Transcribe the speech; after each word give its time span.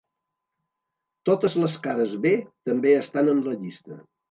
Totes 1.31 1.59
les 1.65 1.77
cara-B 1.85 2.33
també 2.71 2.97
estan 3.05 3.33
en 3.37 3.45
la 3.51 3.57
llista. 3.63 4.03